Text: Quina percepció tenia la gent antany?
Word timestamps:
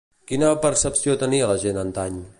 Quina 0.29 0.47
percepció 0.63 1.15
tenia 1.25 1.53
la 1.53 1.61
gent 1.67 1.81
antany? 1.87 2.23